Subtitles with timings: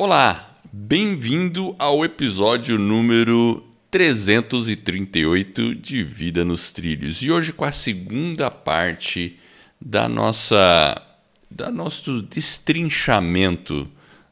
[0.00, 7.20] Olá, bem-vindo ao episódio número 338 de Vida nos Trilhos.
[7.20, 9.40] E hoje com a segunda parte
[9.80, 11.04] da nossa
[11.50, 13.88] da nosso destrinchamento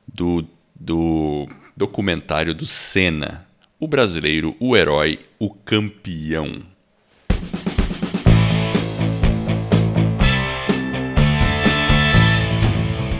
[0.06, 3.44] do, do documentário do Senna,
[3.80, 6.62] o brasileiro, o herói, o campeão.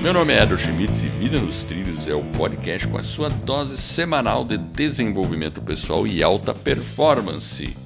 [0.02, 3.28] Meu nome é Edward Schmitz e Vida nos Trilhos é o podcast com a sua
[3.28, 7.77] dose semanal de desenvolvimento pessoal e alta performance,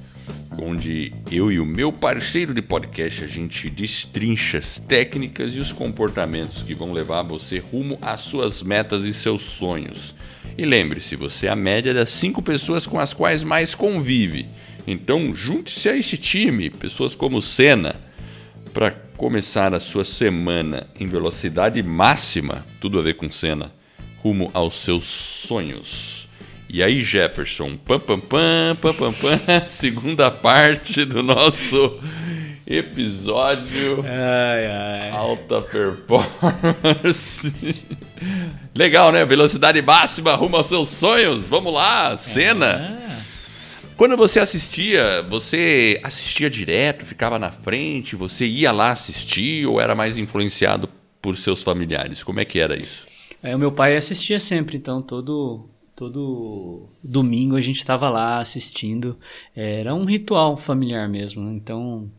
[0.61, 5.71] onde eu e o meu parceiro de podcast a gente destrincha as técnicas e os
[5.71, 10.13] comportamentos que vão levar você rumo às suas metas e seus sonhos.
[10.57, 14.47] E lembre-se, você é a média das cinco pessoas com as quais mais convive.
[14.85, 17.95] Então junte-se a esse time, pessoas como Senna,
[18.73, 18.91] para
[19.21, 23.71] começar a sua semana em velocidade máxima, tudo a ver com cena,
[24.17, 25.03] rumo aos seus
[25.47, 26.27] sonhos.
[26.67, 31.99] E aí, Jefferson, pam pam pam, pam pam pam, segunda parte do nosso
[32.65, 35.11] episódio ai, ai.
[35.11, 37.53] alta performance.
[38.73, 39.23] Legal, né?
[39.23, 41.43] Velocidade máxima rumo aos seus sonhos.
[41.47, 42.97] Vamos lá, cena.
[42.97, 43.00] É.
[44.01, 49.93] Quando você assistia, você assistia direto, ficava na frente, você ia lá assistir ou era
[49.93, 50.89] mais influenciado
[51.21, 52.23] por seus familiares?
[52.23, 53.05] Como é que era isso?
[53.43, 59.19] É, o meu pai assistia sempre, então todo todo domingo a gente estava lá assistindo.
[59.55, 61.53] Era um ritual familiar mesmo, né?
[61.53, 62.09] então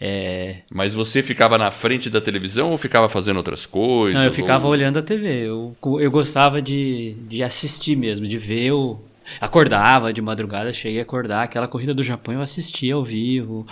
[0.00, 0.62] é...
[0.70, 4.18] Mas você ficava na frente da televisão ou ficava fazendo outras coisas?
[4.18, 4.72] Não, eu ficava ou...
[4.72, 5.46] olhando a TV.
[5.46, 8.98] Eu, eu gostava de, de assistir mesmo, de ver o,
[9.40, 11.44] acordava de madrugada, cheguei a acordar.
[11.44, 13.66] Aquela corrida do Japão eu assistia ao vivo.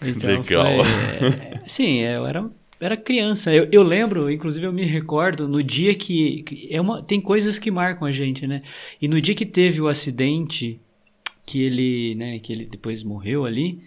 [0.00, 0.66] Então Legal.
[0.66, 3.52] Foi, é, sim, eu era, era criança.
[3.52, 6.42] Eu, eu lembro, inclusive eu me recordo, no dia que.
[6.42, 8.62] que é uma, tem coisas que marcam a gente, né?
[9.00, 10.80] E no dia que teve o acidente,
[11.46, 13.80] que ele, né, que ele depois morreu ali,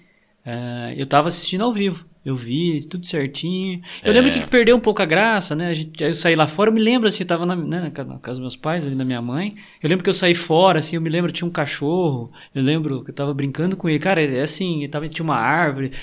[0.45, 2.05] uh, eu tava assistindo ao vivo.
[2.27, 3.81] Eu vi tudo certinho.
[4.03, 4.13] Eu é.
[4.13, 5.69] lembro que perdeu um pouco a graça, né?
[5.69, 8.19] A gente, aí eu saí lá fora, eu me lembro assim, tava na, né, na
[8.19, 9.55] casa dos meus pais, ali da minha mãe.
[9.81, 12.29] Eu lembro que eu saí fora, assim, eu me lembro tinha um cachorro.
[12.53, 13.97] Eu lembro que eu tava brincando com ele.
[13.97, 15.93] Cara, é assim, tava, tinha uma árvore.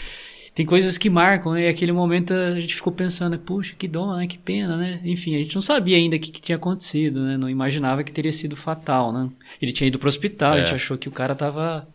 [0.55, 1.67] Tem coisas que marcam, né?
[1.67, 3.41] E aquele momento a gente ficou pensando, né?
[3.45, 4.27] Puxa, que dó, né?
[4.27, 5.03] Que pena, né?
[5.05, 7.37] Enfim, a gente não sabia ainda o que, que, tinha acontecido, né?
[7.37, 9.29] Não imaginava que teria sido fatal, né?
[9.61, 10.57] Ele tinha ido pro hospital, é.
[10.57, 11.87] a gente achou que o cara tava...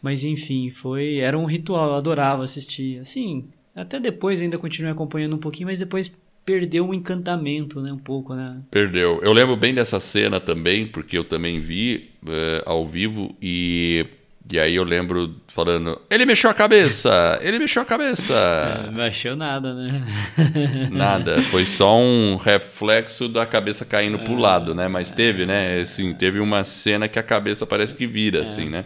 [0.00, 1.16] Mas enfim, foi...
[1.16, 3.00] Era um ritual, eu adorava assistir.
[3.00, 6.10] Assim, até depois ainda continuei acompanhando um pouquinho, mas depois
[6.44, 7.92] perdeu o encantamento, né?
[7.92, 8.58] Um pouco, né?
[8.70, 9.20] Perdeu.
[9.22, 14.06] Eu lembro bem dessa cena também, porque eu também vi uh, ao vivo e.
[14.52, 18.34] E aí eu lembro falando, ele mexeu a cabeça, ele mexeu a cabeça.
[18.84, 20.04] É, não mexeu nada, né?
[20.92, 24.86] nada, foi só um reflexo da cabeça caindo é, pro lado, né?
[24.86, 25.14] Mas é.
[25.14, 25.80] teve, né?
[25.80, 28.42] Assim, teve uma cena que a cabeça parece que vira, é.
[28.42, 28.84] assim, né?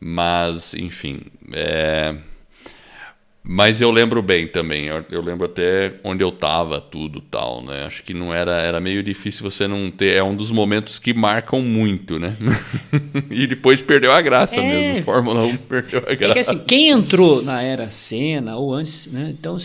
[0.00, 1.20] Mas, enfim,
[1.52, 2.16] é...
[3.42, 7.84] Mas eu lembro bem também, eu lembro até onde eu tava, tudo tal, né?
[7.86, 11.14] Acho que não era, era meio difícil você não ter, é um dos momentos que
[11.14, 12.36] marcam muito, né?
[13.30, 14.62] e depois perdeu a graça é...
[14.62, 16.24] mesmo, Fórmula 1 perdeu a graça.
[16.26, 19.34] É que assim, quem entrou na era Senna ou antes, né?
[19.38, 19.58] Então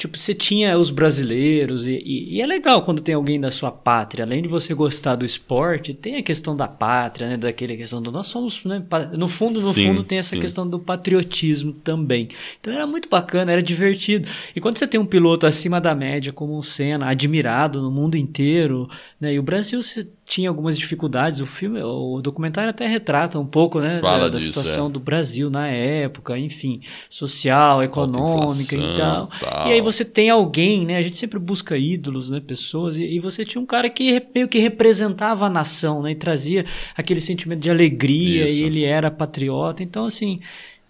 [0.00, 3.70] Tipo, você tinha os brasileiros, e, e, e, é legal quando tem alguém da sua
[3.70, 7.36] pátria, além de você gostar do esporte, tem a questão da pátria, né?
[7.36, 8.82] Daquela questão do nós somos, né?
[9.12, 10.40] No fundo, no sim, fundo, tem essa sim.
[10.40, 12.30] questão do patriotismo também.
[12.58, 14.26] Então era muito bacana, era divertido.
[14.56, 18.16] E quando você tem um piloto acima da média, como o Senna, admirado no mundo
[18.16, 18.88] inteiro,
[19.20, 19.34] né?
[19.34, 19.82] E o Brasil
[20.30, 21.40] tinha algumas dificuldades.
[21.40, 24.90] O filme, o documentário até retrata um pouco, né, da, da disso, situação é.
[24.90, 26.80] do Brasil na época, enfim,
[27.10, 29.28] social, econômica e tal.
[29.40, 29.66] tal.
[29.66, 30.96] E aí você tem alguém, né?
[30.96, 32.98] A gente sempre busca ídolos, né, pessoas.
[32.98, 36.64] E, e, você tinha um cara que meio que representava a nação, né, e trazia
[36.96, 38.48] aquele sentimento de alegria.
[38.48, 38.58] Isso.
[38.58, 39.82] E ele era patriota.
[39.82, 40.40] Então, assim,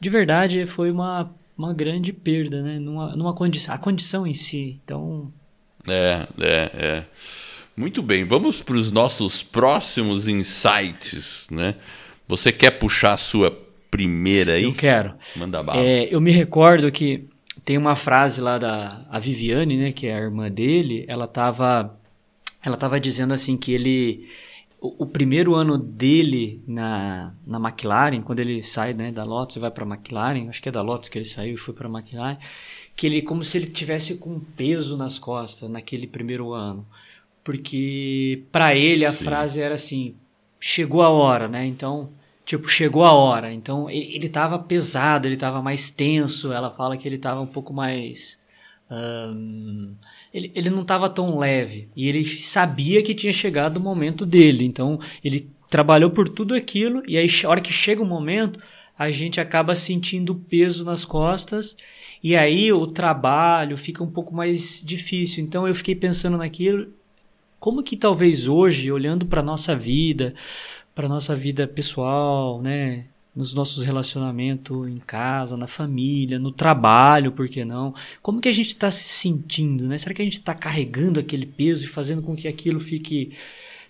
[0.01, 2.79] de verdade, foi uma uma grande perda, né?
[2.79, 4.81] Numa, numa condição, a condição em si.
[4.83, 5.31] Então.
[5.87, 7.05] É, é, é.
[7.77, 11.75] Muito bem, vamos para os nossos próximos insights, né?
[12.27, 13.51] Você quer puxar a sua
[13.91, 14.65] primeira aí?
[14.65, 15.15] Eu quero.
[15.37, 15.81] Manda bala.
[15.81, 17.29] É, eu me recordo que
[17.65, 21.99] tem uma frase lá da a Viviane, né, que é a irmã dele, ela estava
[22.65, 24.29] ela tava dizendo assim que ele
[24.81, 29.59] o, o, primeiro ano dele na, na McLaren, quando ele sai né, da Lotus e
[29.59, 31.87] vai para a McLaren, acho que é da Lotus que ele saiu e foi para
[31.87, 32.39] a McLaren,
[32.97, 36.87] que ele como se ele tivesse com um peso nas costas naquele primeiro ano
[37.43, 39.25] porque para ele a Sim.
[39.25, 40.15] frase era assim:
[40.59, 41.67] chegou a hora, né?
[41.67, 42.11] Então,
[42.59, 43.53] tipo, chegou a hora.
[43.53, 46.53] Então, ele, ele tava pesado, ele tava mais tenso.
[46.53, 48.41] Ela fala que ele tava um pouco mais
[50.35, 54.65] ele, ele não estava tão leve e ele sabia que tinha chegado o momento dele.
[54.65, 58.61] Então ele trabalhou por tudo aquilo e aí a hora que chega o momento
[58.99, 61.77] a gente acaba sentindo peso nas costas
[62.23, 65.43] e aí o trabalho fica um pouco mais difícil.
[65.43, 66.93] Então eu fiquei pensando naquilo,
[67.59, 70.35] como que talvez hoje, olhando para nossa vida,
[71.01, 77.49] para nossa vida pessoal, né, nos nossos relacionamentos em casa, na família, no trabalho, por
[77.49, 77.95] que não?
[78.21, 79.97] Como que a gente está se sentindo, né?
[79.97, 83.33] Será que a gente está carregando aquele peso e fazendo com que aquilo fique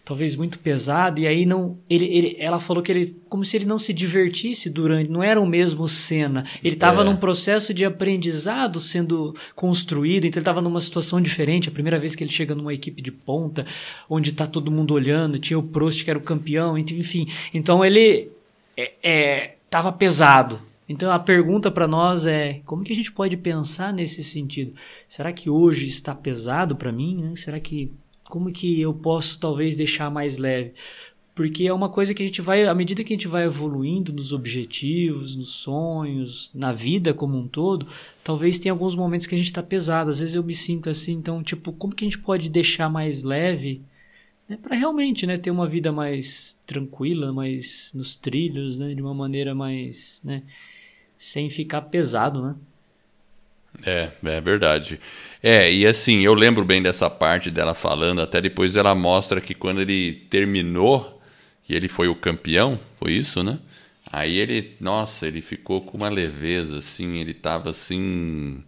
[0.04, 1.78] talvez muito pesado, e aí não.
[1.88, 3.16] Ele, ele, ela falou que ele.
[3.28, 5.10] como se ele não se divertisse durante.
[5.10, 6.44] Não era o mesmo cena.
[6.64, 7.04] Ele estava é.
[7.04, 11.68] num processo de aprendizado sendo construído, então ele estava numa situação diferente.
[11.68, 13.66] A primeira vez que ele chega numa equipe de ponta,
[14.08, 17.28] onde está todo mundo olhando, tinha o Prost que era o campeão, enfim.
[17.54, 18.30] Então ele.
[18.76, 20.60] estava é, é, pesado.
[20.88, 24.74] Então a pergunta para nós é: como que a gente pode pensar nesse sentido?
[25.06, 27.22] Será que hoje está pesado para mim?
[27.22, 27.36] Né?
[27.36, 27.92] Será que
[28.30, 30.72] como que eu posso talvez deixar mais leve?
[31.34, 34.12] Porque é uma coisa que a gente vai, à medida que a gente vai evoluindo
[34.12, 37.86] nos objetivos, nos sonhos, na vida como um todo,
[38.24, 40.10] talvez tenha alguns momentos que a gente está pesado.
[40.10, 43.22] Às vezes eu me sinto assim, então, tipo, como que a gente pode deixar mais
[43.22, 43.82] leve
[44.48, 49.14] né, para realmente né, ter uma vida mais tranquila, mais nos trilhos, né, de uma
[49.14, 50.20] maneira mais.
[50.24, 50.42] Né,
[51.20, 52.56] sem ficar pesado, né?
[53.84, 55.00] É, é verdade.
[55.42, 59.54] É, e assim, eu lembro bem dessa parte dela falando, até depois ela mostra que
[59.54, 61.20] quando ele terminou,
[61.68, 63.58] e ele foi o campeão, foi isso, né?
[64.12, 68.62] Aí ele, nossa, ele ficou com uma leveza, assim, ele tava assim,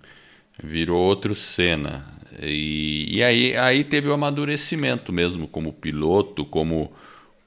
[0.63, 2.07] virou outro cena.
[2.41, 6.93] E, e aí, aí teve o amadurecimento mesmo, como piloto, como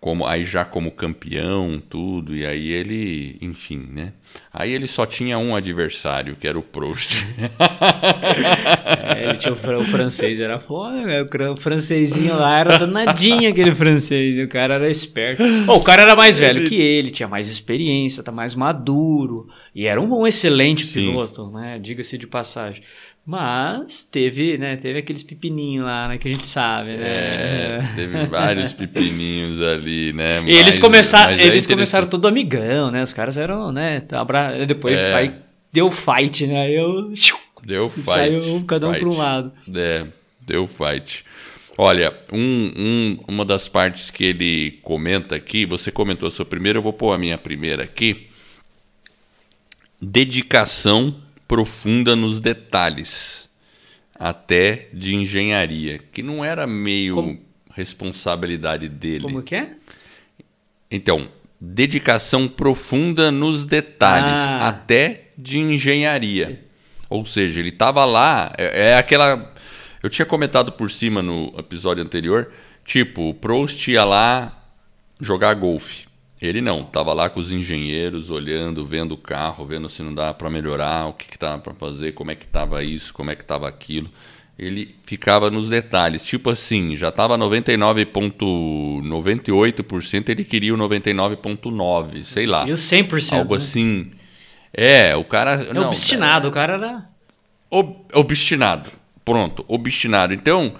[0.06, 4.13] como aí já como campeão, tudo, e aí ele, enfim, né?
[4.54, 7.25] Aí ele só tinha um adversário, que era o Prost.
[9.25, 11.27] é, ele tinha o, o, francês, era foda?
[11.51, 15.44] O francesinho lá era danadinho aquele francês, o cara era esperto.
[15.68, 16.69] Oh, o cara era mais velho ele...
[16.69, 21.54] que ele, tinha mais experiência, tá mais maduro, e era um, um excelente piloto, Sim.
[21.54, 21.80] né?
[21.80, 22.81] Diga-se de passagem.
[23.25, 24.75] Mas teve, né?
[24.75, 26.19] Teve aqueles pepininhos lá, né?
[26.19, 27.07] Que a gente sabe, né?
[27.07, 30.44] É, teve vários pepininhos ali, né?
[30.45, 33.01] E eles começaram, eles começaram todo amigão, né?
[33.01, 34.04] Os caras eram, né?
[34.68, 35.12] Depois é.
[35.12, 35.36] vai,
[35.74, 36.69] deu fight, né?
[36.69, 37.13] Eu
[37.66, 38.06] deu fight.
[38.06, 39.52] Saiu cada um para um lado.
[39.76, 40.06] É,
[40.42, 41.26] deu fight.
[41.78, 46.78] Olha, um, um, uma das partes que ele comenta aqui, você comentou a sua primeira,
[46.78, 48.28] eu vou pôr a minha primeira aqui.
[50.02, 53.50] Dedicação profunda nos detalhes,
[54.14, 57.40] até de engenharia, que não era meio Como?
[57.74, 59.24] responsabilidade dele.
[59.24, 59.76] Como que é?
[60.90, 61.28] Então,
[61.60, 64.70] dedicação profunda nos detalhes, ah.
[64.70, 66.65] até de engenharia.
[67.10, 69.54] Ou seja, ele estava lá, é, é, aquela.
[70.02, 72.52] Eu tinha comentado por cima no episódio anterior,
[72.84, 74.63] tipo, o Proust ia lá
[75.19, 76.06] jogar golfe.
[76.42, 80.34] Ele não, estava lá com os engenheiros, olhando, vendo o carro, vendo se não dá
[80.34, 83.42] para melhorar, o que estava para fazer, como é que estava isso, como é que
[83.42, 84.10] estava aquilo.
[84.58, 92.66] Ele ficava nos detalhes, tipo assim, já estava 99,98%, ele queria o 99,9%, sei lá.
[92.68, 93.38] E o 100%.
[93.38, 93.62] Algo né?
[93.62, 94.10] assim.
[94.75, 95.63] É, o cara.
[95.63, 97.10] É não, obstinado, cara, o cara era.
[97.69, 98.92] Ob, obstinado.
[99.24, 100.33] Pronto, obstinado.
[100.33, 100.75] Então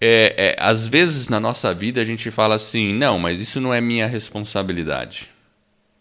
[0.00, 3.72] é, é, às vezes na nossa vida a gente fala assim: não, mas isso não
[3.72, 5.30] é minha responsabilidade,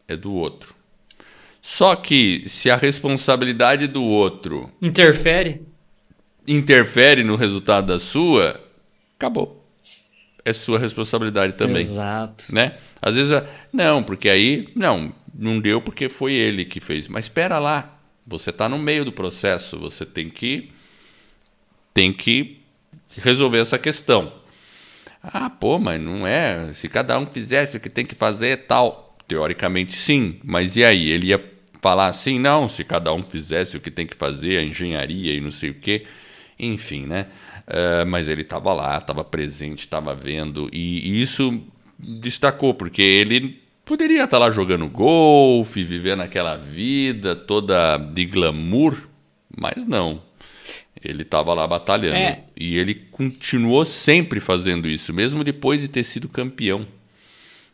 [0.07, 0.75] é do outro.
[1.61, 5.61] Só que se a responsabilidade do outro interfere,
[6.47, 8.61] interfere no resultado da sua,
[9.17, 9.63] acabou.
[10.43, 11.81] É sua responsabilidade também.
[11.81, 12.53] Exato.
[12.53, 12.77] Né?
[13.01, 17.07] Às vezes, não, porque aí, não, não deu porque foi ele que fez.
[17.07, 20.71] Mas espera lá, você está no meio do processo, você tem que
[21.93, 22.61] tem que
[23.21, 24.33] resolver essa questão.
[25.23, 26.71] Ah, pô, mas não é.
[26.73, 29.17] Se cada um fizesse o que tem que fazer, tal.
[29.27, 30.39] Teoricamente, sim.
[30.43, 31.09] Mas e aí?
[31.09, 31.43] Ele ia
[31.81, 35.41] falar assim, não, se cada um fizesse o que tem que fazer, a engenharia e
[35.41, 36.05] não sei o quê.
[36.59, 37.27] Enfim, né?
[37.67, 40.69] Uh, mas ele estava lá, estava presente, estava vendo.
[40.71, 41.59] E, e, isso
[41.97, 48.97] destacou, porque ele poderia estar tá lá jogando golfe, vivendo aquela vida toda de glamour,
[49.55, 50.21] mas não.
[51.03, 52.17] Ele estava lá batalhando.
[52.17, 52.43] É.
[52.57, 56.87] E ele continuou sempre fazendo isso, mesmo depois de ter sido campeão.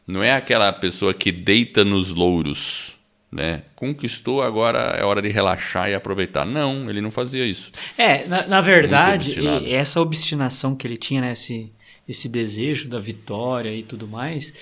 [0.05, 2.97] Não é aquela pessoa que deita nos louros.
[3.31, 3.61] Né?
[3.77, 6.45] Conquistou, agora é hora de relaxar e aproveitar.
[6.45, 7.71] Não, ele não fazia isso.
[7.97, 9.39] É, na, na verdade,
[9.73, 11.71] essa obstinação que ele tinha, né, esse,
[12.09, 14.53] esse desejo da vitória e tudo mais,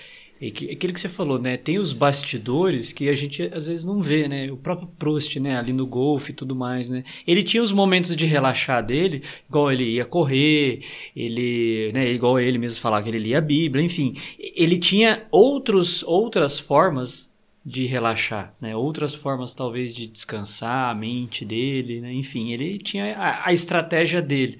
[0.48, 1.56] aquilo que você falou, né?
[1.56, 4.50] Tem os bastidores que a gente às vezes não vê, né?
[4.50, 5.58] O próprio Proust, né?
[5.58, 7.04] Ali no golfe e tudo mais, né?
[7.26, 10.80] Ele tinha os momentos de relaxar dele, igual ele ia correr,
[11.14, 12.10] ele, né?
[12.10, 14.14] Igual ele mesmo falava que ele lia a Bíblia, enfim.
[14.38, 17.30] Ele tinha outros, outras formas
[17.64, 18.74] de relaxar, né?
[18.74, 22.12] Outras formas talvez de descansar a mente dele, né?
[22.12, 24.58] Enfim, ele tinha a, a estratégia dele.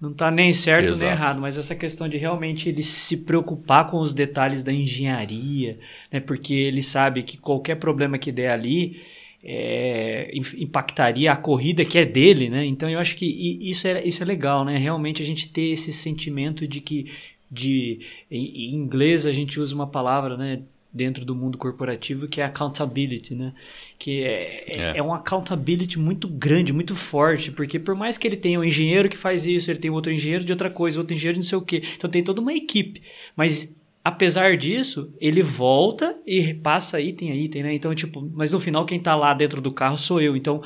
[0.00, 1.00] Não está nem certo Exato.
[1.00, 5.78] nem errado, mas essa questão de realmente ele se preocupar com os detalhes da engenharia,
[6.10, 6.20] né?
[6.20, 9.02] Porque ele sabe que qualquer problema que der ali
[9.42, 12.64] é, impactaria a corrida que é dele, né?
[12.64, 13.26] Então eu acho que
[13.60, 14.76] isso é, isso é legal, né?
[14.78, 17.10] Realmente a gente ter esse sentimento de que
[17.50, 18.00] de
[18.30, 20.60] em inglês a gente usa uma palavra, né?
[20.92, 23.52] Dentro do mundo corporativo, que é accountability, né?
[23.98, 24.98] Que é, é, é.
[24.98, 29.08] é um accountability muito grande, muito forte, porque por mais que ele tenha um engenheiro
[29.08, 31.58] que faz isso, ele tem outro engenheiro de outra coisa, outro engenheiro de não sei
[31.58, 31.82] o quê.
[31.96, 33.02] Então tem toda uma equipe.
[33.36, 37.74] Mas apesar disso, ele volta e passa item a item, né?
[37.74, 40.36] Então, tipo, mas no final quem tá lá dentro do carro sou eu.
[40.36, 40.62] Então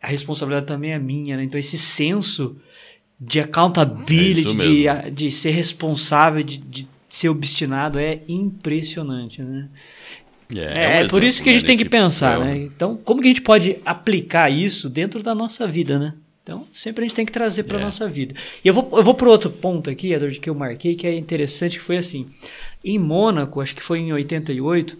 [0.00, 1.44] a responsabilidade também é minha, né?
[1.44, 2.56] Então esse senso
[3.18, 9.68] de accountability, é de, de ser responsável, de, de ser obstinado é impressionante, né?
[10.54, 12.56] É, é, é por isso que a gente tem que pensar, né?
[12.56, 16.14] Então, como que a gente pode aplicar isso dentro da nossa vida, né?
[16.42, 17.84] Então, sempre a gente tem que trazer para a é.
[17.84, 18.34] nossa vida.
[18.64, 21.14] E eu vou, eu vou para outro ponto aqui, Edward, que eu marquei, que é
[21.14, 22.26] interessante, que foi assim.
[22.82, 24.96] Em Mônaco, acho que foi em 88,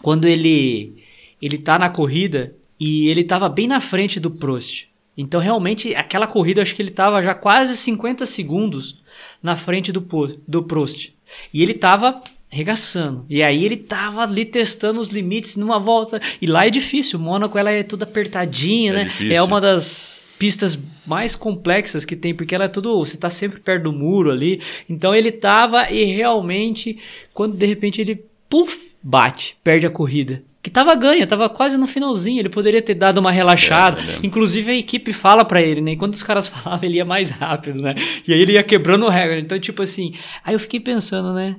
[0.00, 1.02] quando ele
[1.42, 4.86] ele tá na corrida e ele estava bem na frente do Prost.
[5.16, 9.00] Então, realmente, aquela corrida, acho que ele estava já quase 50 segundos
[9.42, 10.06] na frente do,
[10.46, 11.12] do Prost.
[11.52, 13.24] E ele tava regaçando.
[13.28, 16.20] E aí ele tava ali testando os limites numa volta.
[16.42, 17.18] E lá é difícil.
[17.18, 19.04] O Mônaco ela é toda apertadinha, é né?
[19.04, 19.36] Difícil.
[19.36, 22.96] É uma das pistas mais complexas que tem, porque ela é tudo.
[22.98, 24.60] Você tá sempre perto do muro ali.
[24.88, 26.98] Então ele tava e realmente,
[27.32, 31.86] quando de repente ele, puf, bate, perde a corrida que tava ganha, tava quase no
[31.86, 33.98] finalzinho, ele poderia ter dado uma relaxada.
[33.98, 35.92] É, Inclusive a equipe fala para ele, né?
[35.92, 37.94] Enquanto os caras falavam, ele ia mais rápido, né?
[38.26, 39.40] E aí ele ia quebrando o recorde.
[39.40, 40.14] Então, tipo assim,
[40.44, 41.56] aí eu fiquei pensando, né?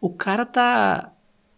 [0.00, 1.12] O cara tá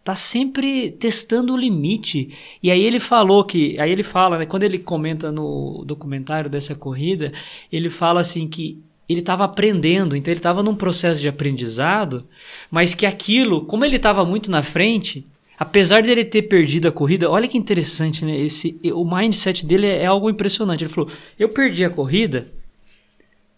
[0.04, 2.36] tá sempre testando o limite.
[2.60, 6.74] E aí ele falou que, aí ele fala, né, quando ele comenta no documentário dessa
[6.74, 7.32] corrida,
[7.70, 8.82] ele fala assim que
[9.12, 12.26] ele estava aprendendo, então ele estava num processo de aprendizado,
[12.70, 15.26] mas que aquilo, como ele estava muito na frente,
[15.58, 18.38] apesar de ele ter perdido a corrida, olha que interessante, né?
[18.38, 20.84] Esse, o mindset dele é, é algo impressionante.
[20.84, 22.48] Ele falou: eu perdi a corrida,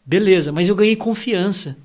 [0.04, 1.76] beleza, mas eu ganhei confiança.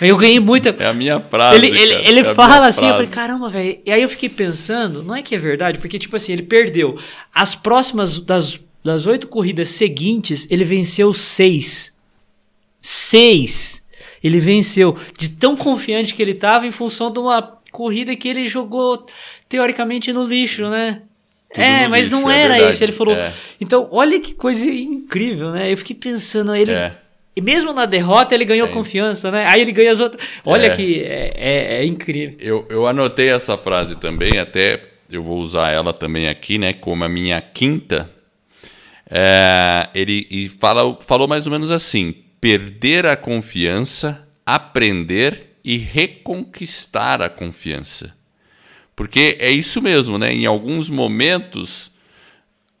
[0.00, 0.74] Eu ganhei muita.
[0.78, 1.56] É a minha frase.
[1.56, 2.92] Ele, ele, ele é fala assim, frase.
[2.92, 3.78] eu falei, caramba, velho.
[3.84, 6.98] E aí eu fiquei pensando, não é que é verdade, porque, tipo assim, ele perdeu.
[7.34, 11.94] As próximas das, das oito corridas seguintes, ele venceu seis.
[12.80, 13.82] Seis.
[14.22, 14.96] Ele venceu.
[15.18, 19.06] De tão confiante que ele estava em função de uma corrida que ele jogou
[19.48, 21.02] teoricamente no lixo, né?
[21.52, 22.82] Tudo é, mas lixo, não é era é isso.
[22.82, 23.14] Ele falou.
[23.14, 23.32] É.
[23.60, 25.72] Então, olha que coisa incrível, né?
[25.72, 26.72] Eu fiquei pensando, ele.
[26.72, 26.96] É.
[27.34, 28.70] E mesmo na derrota ele ganhou é.
[28.70, 29.46] confiança, né?
[29.48, 30.22] Aí ele ganha as outras.
[30.44, 30.76] Olha é.
[30.76, 32.36] que é, incrível.
[32.40, 36.72] Eu, eu anotei essa frase também, até eu vou usar ela também aqui, né?
[36.72, 38.10] Como a minha quinta.
[39.94, 47.28] ele e fala, falou mais ou menos assim: perder a confiança, aprender e reconquistar a
[47.28, 48.14] confiança.
[48.96, 50.32] Porque é isso mesmo, né?
[50.32, 51.90] Em alguns momentos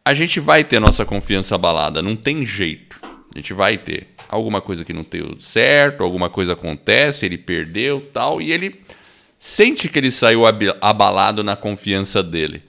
[0.04, 3.00] a gente vai ter nossa confiança abalada, não tem jeito.
[3.34, 8.00] A gente vai ter alguma coisa que não deu certo, alguma coisa acontece, ele perdeu,
[8.12, 8.80] tal, e ele
[9.38, 10.42] sente que ele saiu
[10.80, 12.62] abalado na confiança dele.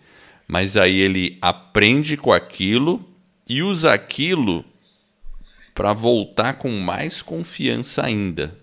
[0.47, 3.03] Mas aí ele aprende com aquilo
[3.47, 4.65] e usa aquilo
[5.73, 8.59] para voltar com mais confiança ainda.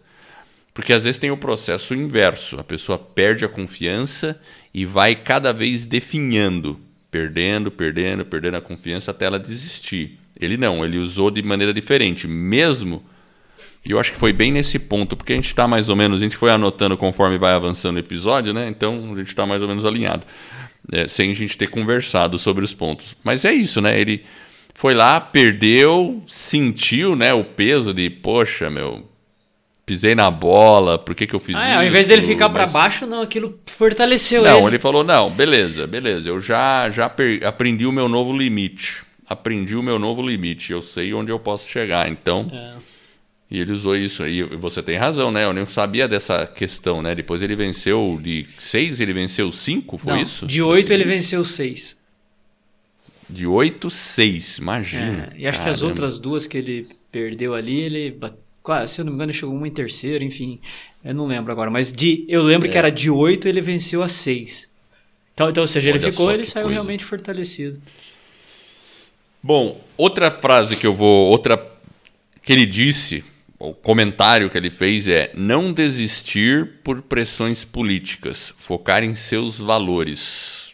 [0.74, 4.40] Porque às vezes tem o processo inverso, a pessoa perde a confiança
[4.72, 6.78] e vai cada vez definhando,
[7.10, 10.18] perdendo, perdendo, perdendo a confiança até ela desistir.
[10.38, 13.02] Ele não, ele usou de maneira diferente, mesmo.
[13.84, 16.18] E eu acho que foi bem nesse ponto, porque a gente está mais ou menos,
[16.18, 18.68] a gente foi anotando conforme vai avançando o episódio, né?
[18.68, 20.24] Então a gente está mais ou menos alinhado,
[20.92, 23.16] é, sem a gente ter conversado sobre os pontos.
[23.24, 24.00] Mas é isso, né?
[24.00, 24.24] Ele
[24.78, 29.08] foi lá, perdeu, sentiu, né, o peso de, poxa, meu,
[29.84, 32.52] pisei na bola, por que, que eu fiz ah, é, Ao invés dele ficar mas...
[32.52, 34.60] para baixo, não, aquilo fortaleceu não, ele.
[34.60, 37.12] Não, ele falou, não, beleza, beleza, eu já, já
[37.44, 39.02] aprendi o meu novo limite.
[39.28, 42.48] Aprendi o meu novo limite, eu sei onde eu posso chegar, então...
[42.52, 42.74] É.
[43.50, 45.46] E ele usou isso, e você tem razão, né?
[45.46, 47.14] Eu nem sabia dessa questão, né?
[47.14, 50.46] Depois ele venceu de seis, ele venceu cinco, foi não, isso?
[50.46, 51.97] De oito ele venceu seis.
[53.28, 55.32] De oito, seis, imagina.
[55.34, 55.64] É, e acho Caramba.
[55.64, 58.18] que as outras duas que ele perdeu ali, ele
[58.86, 60.60] se eu não me engano, chegou uma em terceiro, enfim.
[61.04, 62.70] Eu não lembro agora, mas de, eu lembro É.
[62.72, 64.70] que era de 8 ele venceu a 6.
[65.32, 66.74] Então, então ou seja, ele Olha ficou, só ele saiu coisa.
[66.74, 67.80] realmente fortalecido.
[69.42, 71.28] Bom, outra frase que eu vou.
[71.30, 71.64] Outra
[72.42, 73.24] que ele disse,
[73.58, 80.72] o comentário que ele fez é: não desistir por pressões políticas, focar em seus valores.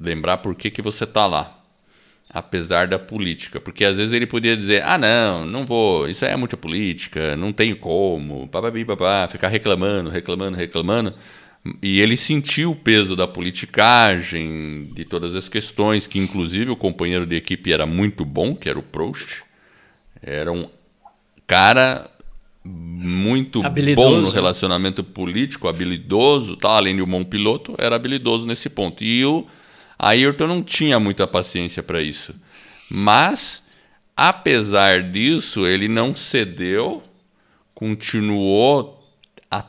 [0.00, 1.61] Lembrar por que, que você tá lá.
[2.32, 3.60] Apesar da política.
[3.60, 7.52] Porque às vezes ele podia dizer: ah, não, não vou, isso é muita política, não
[7.52, 11.14] tenho como, papabi, papá, ficar reclamando, reclamando, reclamando.
[11.80, 17.24] E ele sentiu o peso da politicagem, de todas as questões, que inclusive o companheiro
[17.24, 19.42] de equipe era muito bom, que era o Prost.
[20.20, 20.68] Era um
[21.46, 22.10] cara
[22.64, 24.08] muito Habilidoso.
[24.08, 29.02] bom no relacionamento político, habilidoso, tal, além de um bom piloto, era habilidoso nesse ponto.
[29.02, 29.46] E o
[30.02, 32.34] Ayrton não tinha muita paciência para isso.
[32.90, 33.62] Mas,
[34.16, 37.02] apesar disso, ele não cedeu,
[37.74, 38.98] continuou
[39.50, 39.64] a-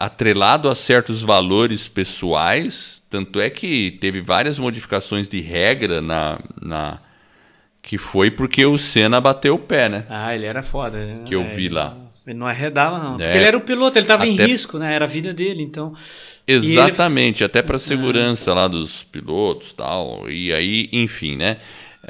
[0.00, 3.02] atrelado a certos valores pessoais.
[3.10, 6.98] Tanto é que teve várias modificações de regra na, na
[7.82, 10.04] que foi porque o Senna bateu o pé, né?
[10.08, 10.98] Ah, ele era foda.
[11.04, 11.22] né?
[11.24, 11.96] Que eu É, vi ele lá.
[12.26, 13.14] Não- Ele não arredava, não.
[13.14, 13.18] É.
[13.18, 14.94] Porque ele era o piloto, ele tava em Até- risco, né?
[14.94, 15.94] Era a vida dele, então.
[16.46, 20.28] Exatamente, até para segurança lá dos pilotos tal.
[20.28, 21.58] E aí, enfim, né?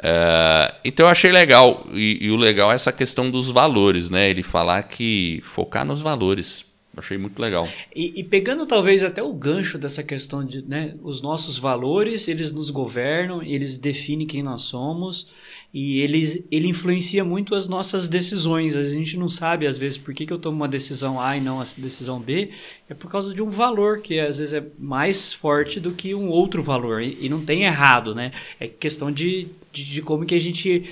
[0.03, 1.87] É, então eu achei legal.
[1.93, 4.29] E, e o legal é essa questão dos valores, né?
[4.29, 6.63] Ele falar que focar nos valores.
[6.97, 7.69] Achei muito legal.
[7.95, 12.51] E, e pegando talvez até o gancho dessa questão de, né, os nossos valores, eles
[12.51, 15.27] nos governam, eles definem quem nós somos
[15.71, 18.75] e eles, ele influencia muito as nossas decisões.
[18.75, 21.41] A gente não sabe às vezes por que, que eu tomo uma decisão A e
[21.41, 22.49] não a decisão B,
[22.89, 26.29] é por causa de um valor que às vezes é mais forte do que um
[26.29, 28.31] outro valor e, e não tem errado, né?
[28.59, 30.83] É questão de, de, de como que a gente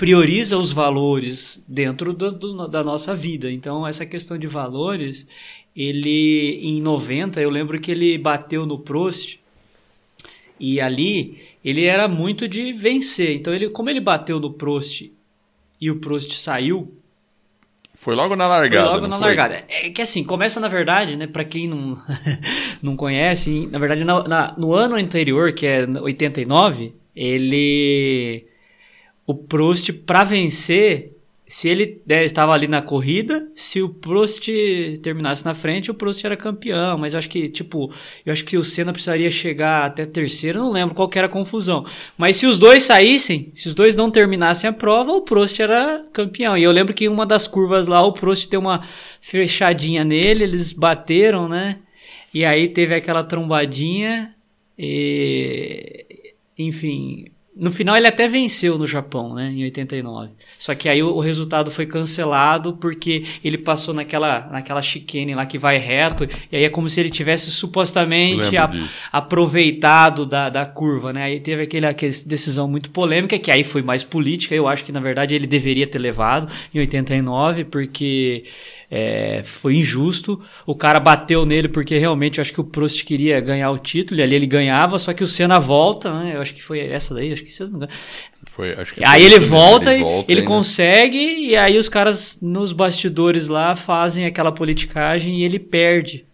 [0.00, 3.52] prioriza os valores dentro do- do- da nossa vida.
[3.52, 5.26] Então, essa questão de valores,
[5.76, 9.36] ele em 90, eu lembro que ele bateu no Prost
[10.58, 13.34] e ali ele era muito de vencer.
[13.36, 15.02] Então, ele, como ele bateu no Prost
[15.80, 16.94] e o Prost saiu,
[17.94, 18.86] Foi logo na foi largada.
[18.90, 19.26] logo não na foi?
[19.26, 19.64] largada.
[19.68, 22.00] É que assim, começa na verdade, né, para quem não,
[22.82, 28.46] não conhece, na verdade na- na- no ano anterior, que é 89, ele
[29.30, 31.16] o Prost para vencer,
[31.46, 34.48] se ele né, estava ali na corrida, se o Prost
[35.02, 37.92] terminasse na frente, o Prost era campeão, mas eu acho que tipo,
[38.26, 41.86] eu acho que o Senna precisaria chegar até terceiro, não lembro qual era a confusão.
[42.18, 46.04] Mas se os dois saíssem, se os dois não terminassem a prova, o Prost era
[46.12, 46.58] campeão.
[46.58, 48.84] E eu lembro que em uma das curvas lá, o Prost deu uma
[49.20, 51.78] fechadinha nele, eles bateram, né?
[52.34, 54.34] E aí teve aquela trombadinha
[54.78, 56.06] e
[56.58, 57.26] enfim,
[57.60, 60.30] no final ele até venceu no Japão, né, em 89.
[60.58, 65.44] Só que aí o, o resultado foi cancelado porque ele passou naquela, naquela chicane lá
[65.46, 68.70] que vai reto, e aí é como se ele tivesse supostamente a-
[69.12, 71.22] aproveitado da, da curva, né?
[71.24, 74.92] Aí teve aquele, aquela decisão muito polêmica, que aí foi mais política, eu acho que
[74.92, 78.44] na verdade ele deveria ter levado em 89, porque
[78.90, 80.42] é, foi injusto.
[80.66, 84.18] O cara bateu nele porque realmente eu acho que o Prost queria ganhar o título,
[84.20, 86.34] e ali ele ganhava, só que o Senna volta, né?
[86.36, 87.92] Eu acho que foi essa daí, acho que se eu não me engano.
[88.48, 88.74] Foi,
[89.04, 90.52] Aí ele volta, e volta ele ainda.
[90.52, 96.24] consegue, e aí os caras nos bastidores lá fazem aquela politicagem e ele perde.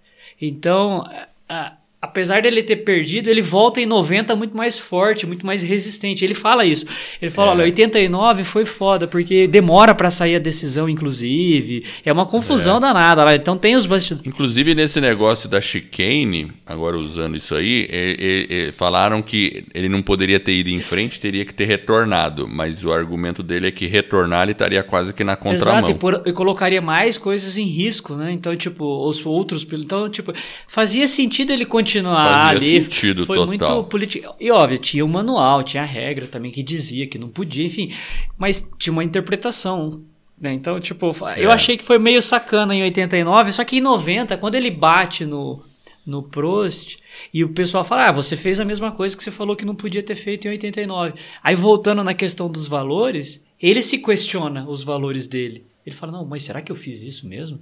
[0.41, 1.05] Então,
[1.49, 1.75] a-
[2.07, 6.25] apesar dele ter perdido, ele volta em 90 muito mais forte, muito mais resistente.
[6.25, 6.87] Ele fala isso.
[7.21, 7.55] Ele fala, É.
[7.55, 11.85] olha, 89 foi foda, porque demora pra sair a decisão, inclusive.
[12.05, 13.35] É uma confusão danada lá.
[13.35, 14.27] Então tem os bastidores.
[14.27, 20.39] Inclusive nesse negócio da chicane, agora usando isso aí, e falaram que ele não poderia
[20.41, 22.47] ter ido em frente, teria que ter retornado.
[22.49, 25.79] Mas o argumento dele é que retornar ele estaria quase que na contramão.
[25.79, 28.31] Exato, e, por- e colocaria mais coisas em risco, né?
[28.33, 29.67] Então, tipo, os outros.
[29.73, 30.33] Então, tipo,
[30.69, 32.83] fazia sentido ele continuar Fazia ali.
[32.85, 33.47] sentido Foi total.
[33.47, 34.35] muito político.
[34.41, 37.93] E óbvio, tinha o manual, tinha a regra também que dizia que não podia, enfim.
[38.39, 40.03] Mas tinha uma interpretação.
[40.39, 40.53] né?
[40.53, 41.55] Então, tipo, eu É.
[41.55, 45.63] achei que foi meio sacana em 89, só que em 90, quando ele bate no.
[46.05, 46.99] No Prost,
[47.35, 49.75] e o pessoal fala: Ah, você fez a mesma coisa que você falou que não
[49.75, 51.15] podia ter feito em 89.
[51.43, 55.67] Aí, voltando na questão dos valores, ele se questiona os valores dele.
[55.85, 57.59] Ele fala: Não, mas será que eu fiz isso mesmo?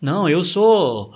[0.00, 1.12] Não, eu sou.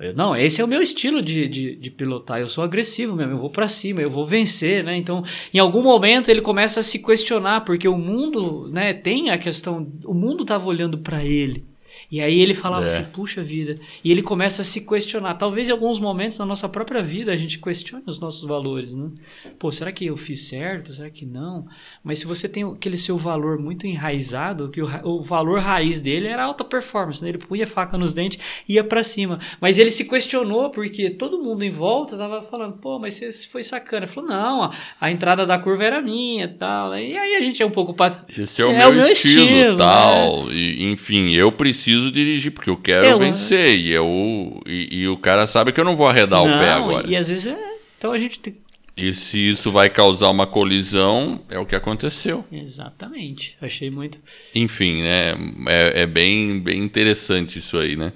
[0.00, 2.40] Eu- Não, esse é o meu estilo de, de, de pilotar.
[2.40, 4.96] Eu sou agressivo mesmo, eu vou pra cima, eu vou vencer, né?
[4.96, 5.22] Então,
[5.54, 9.90] em algum momento ele começa a se questionar, porque o mundo, né, tem a questão.
[10.04, 11.69] O mundo tava olhando pra ele.
[12.10, 12.86] E aí ele falava É.
[12.86, 13.78] assim, puxa vida.
[14.02, 15.34] E ele começa a se questionar.
[15.34, 19.10] Talvez em alguns momentos na nossa própria vida a gente questione os nossos valores, né?
[19.58, 20.92] Pô, será que eu fiz certo?
[20.92, 21.66] Será que não?
[22.02, 26.26] Mas se você tem aquele seu valor muito enraizado, que o, o valor raiz dele
[26.26, 27.28] era alta performance, né?
[27.28, 29.38] Ele punha faca nos dentes e ia pra cima.
[29.60, 33.62] Mas ele se questionou porque todo mundo em volta tava falando, pô, mas você foi
[33.62, 34.04] sacana.
[34.04, 34.70] Ele falou, não, a,
[35.00, 36.96] a entrada da curva era minha e tal.
[36.98, 38.16] E aí a gente é um pouco pat...
[38.36, 40.50] Esse é o É meu, o meu estilo, estilo, tal.
[40.52, 43.76] E, enfim, eu preciso dirigir porque eu quero Eu- vencer.
[43.76, 46.84] E, eu, e, e o cara sabe que eu não vou arredar o pé Não,
[46.88, 47.08] agora.
[47.08, 47.58] E às vezes é.
[47.98, 48.56] Então a gente tem.
[48.96, 52.44] E se isso vai causar uma colisão, é o que aconteceu.
[52.52, 53.56] Exatamente.
[53.60, 54.18] Achei muito.
[54.54, 55.32] Enfim, né?
[55.66, 58.12] É, é bem, bem interessante isso aí, né?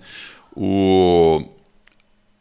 [0.54, 1.42] O...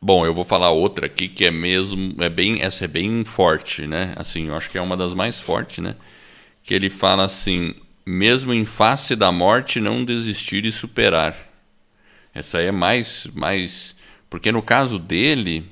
[0.02, 2.14] Bom, eu vou falar outra aqui que é mesmo.
[2.20, 4.14] É bem, essa é bem forte, né?
[4.18, 5.96] Assim, eu acho que é uma das mais fortes, né?
[6.62, 7.74] Que ele fala assim:
[8.06, 11.36] mesmo em face da morte, não desistir e superar.
[12.34, 13.96] Essa aí é mais, mais.
[14.30, 15.66] Porque no caso dele,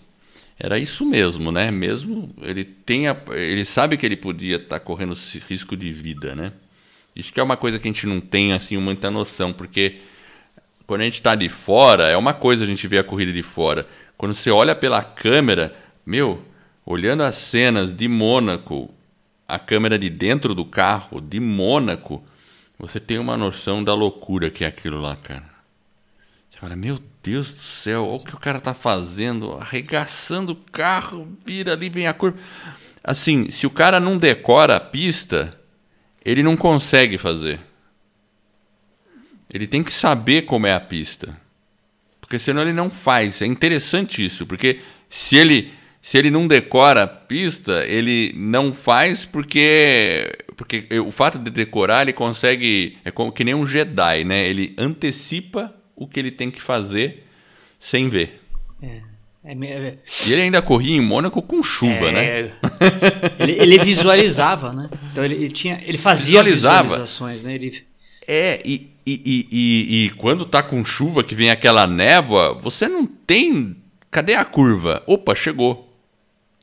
[0.59, 1.71] era isso mesmo, né?
[1.71, 6.53] Mesmo ele tenha, ele sabe que ele podia estar correndo esse risco de vida, né?
[7.15, 9.97] Isso que é uma coisa que a gente não tem assim muita noção, porque
[10.85, 13.43] quando a gente está de fora, é uma coisa a gente ver a corrida de
[13.43, 13.87] fora.
[14.17, 16.45] Quando você olha pela câmera, meu,
[16.85, 18.93] olhando as cenas de Mônaco,
[19.51, 22.23] a câmera de dentro do carro de Mônaco,
[22.79, 25.43] você tem uma noção da loucura que é aquilo lá, cara.
[26.49, 30.55] Você fala, meu Deus do céu, olha o que o cara tá fazendo, arregaçando o
[30.55, 32.39] carro, vira ali, vem a curva.
[33.03, 35.59] Assim, se o cara não decora a pista,
[36.23, 37.59] ele não consegue fazer.
[39.53, 41.37] Ele tem que saber como é a pista.
[42.21, 43.41] Porque senão ele não faz.
[43.41, 49.23] É interessante isso, porque se ele se ele não decora a pista, ele não faz
[49.25, 54.47] porque porque o fato de decorar ele consegue é como que nem um Jedi, né?
[54.47, 57.25] Ele antecipa o que ele tem que fazer
[57.79, 58.41] sem ver.
[58.81, 59.01] É,
[59.43, 62.25] é, é, E ele ainda corria em Mônaco com chuva, né?
[62.25, 62.51] é,
[63.39, 64.89] ele, ele visualizava, né?
[65.11, 66.83] Então ele, ele tinha, ele fazia Visualizava.
[66.83, 67.55] visualizações, né?
[67.55, 67.83] Ele,
[68.27, 72.87] É, e, e, e, e, e quando tá com chuva, que vem aquela névoa, você
[72.87, 73.75] não tem.
[74.11, 75.01] Cadê a curva?
[75.07, 75.90] Opa, chegou.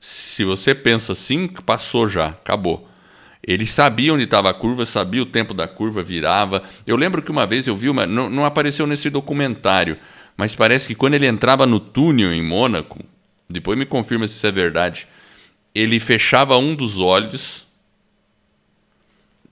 [0.00, 2.88] Se você pensa assim, passou já, acabou.
[3.42, 6.62] Ele sabia onde estava a curva, sabia o tempo da curva, virava.
[6.86, 8.06] Eu lembro que uma vez eu vi uma.
[8.06, 9.98] Não, não apareceu nesse documentário,
[10.36, 12.98] mas parece que quando ele entrava no túnel em Mônaco,
[13.48, 15.08] depois me confirma se isso é verdade,
[15.74, 17.68] ele fechava um dos olhos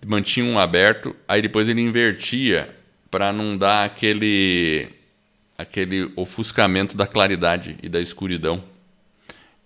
[0.06, 2.74] mantinha um aberto, aí depois ele invertia
[3.10, 4.88] para não dar aquele
[5.58, 8.62] aquele ofuscamento da claridade e da escuridão.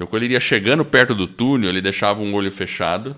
[0.00, 3.14] Então quando ele ia chegando perto do túnel, ele deixava um olho fechado.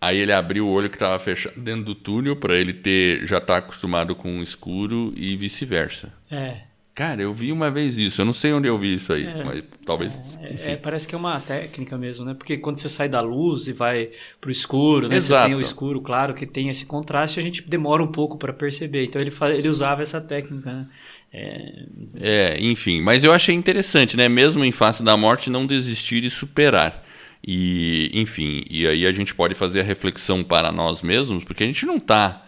[0.00, 3.38] Aí ele abriu o olho que estava fechado dentro do túnel para ele ter já
[3.38, 6.12] estar acostumado com o escuro e vice-versa.
[6.30, 6.60] é,
[6.94, 8.20] Cara, eu vi uma vez isso.
[8.20, 10.38] Eu não sei onde eu vi isso aí, mas talvez.
[10.40, 12.34] é, é, parece que é uma técnica mesmo, né?
[12.34, 14.10] Porque quando você sai da luz e vai
[14.40, 15.18] pro escuro, né?
[15.18, 15.46] Você Exato.
[15.46, 19.04] tem o escuro, claro, que tem esse contraste, a gente demora um pouco para perceber.
[19.04, 20.86] Então ele, ele usava essa técnica, né?
[21.32, 21.84] É,
[22.20, 24.28] É, enfim, mas eu achei interessante, né?
[24.28, 27.04] Mesmo em face da morte, não desistir e superar.
[27.44, 31.66] E, enfim, e aí a gente pode fazer a reflexão para nós mesmos, porque a
[31.66, 32.46] gente não está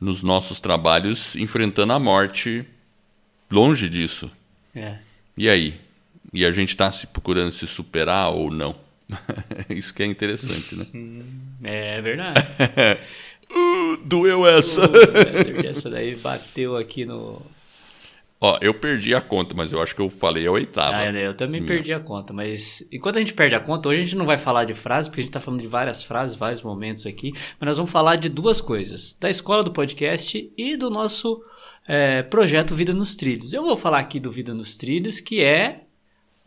[0.00, 2.64] nos nossos trabalhos enfrentando a morte
[3.50, 4.30] longe disso.
[4.74, 4.96] é.
[5.36, 5.80] E aí?
[6.32, 8.74] E a gente está se procurando se superar ou não?
[9.70, 10.86] Isso que é interessante, né?
[11.64, 12.38] É verdade.
[13.54, 14.80] Uh, doeu essa!
[15.66, 17.42] Essa daí bateu aqui no.
[18.44, 20.96] Ó, eu perdi a conta, mas eu acho que eu falei a oitava.
[20.96, 21.74] Ah, eu também Minha.
[21.74, 24.36] perdi a conta, mas enquanto a gente perde a conta, hoje a gente não vai
[24.36, 27.68] falar de frases, porque a gente está falando de várias frases, vários momentos aqui, mas
[27.68, 31.40] nós vamos falar de duas coisas: da escola do podcast e do nosso
[31.86, 33.52] é, projeto Vida nos Trilhos.
[33.52, 35.84] Eu vou falar aqui do Vida nos Trilhos, que é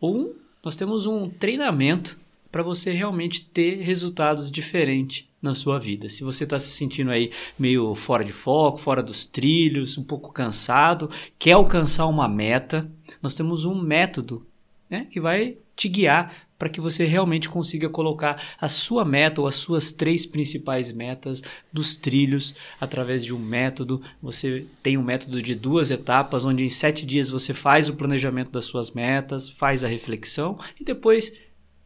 [0.00, 0.34] um.
[0.62, 2.18] Nós temos um treinamento
[2.56, 6.08] para você realmente ter resultados diferentes na sua vida.
[6.08, 10.32] Se você está se sentindo aí meio fora de foco, fora dos trilhos, um pouco
[10.32, 12.90] cansado, quer alcançar uma meta,
[13.20, 14.46] nós temos um método
[14.88, 19.46] né, que vai te guiar para que você realmente consiga colocar a sua meta ou
[19.46, 24.00] as suas três principais metas dos trilhos através de um método.
[24.22, 28.50] Você tem um método de duas etapas, onde em sete dias você faz o planejamento
[28.50, 31.34] das suas metas, faz a reflexão e depois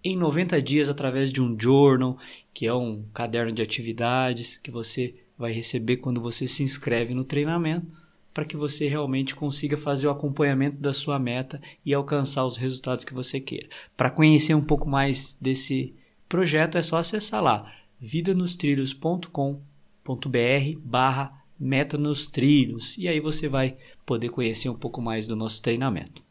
[0.02, 2.18] em 90 dias através de um journal,
[2.52, 7.24] que é um caderno de atividades que você vai receber quando você se inscreve no
[7.24, 7.86] treinamento,
[8.32, 13.04] para que você realmente consiga fazer o acompanhamento da sua meta e alcançar os resultados
[13.04, 13.68] que você queira.
[13.96, 15.94] Para conhecer um pouco mais desse
[16.28, 22.96] projeto é só acessar lá vidanostrilhos.com.br barra meta nos trilhos.
[22.96, 26.22] E aí você vai poder conhecer um pouco mais do nosso treinamento.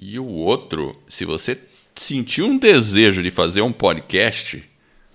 [0.00, 1.58] E o outro, se você
[2.00, 4.62] sentiu um desejo de fazer um podcast,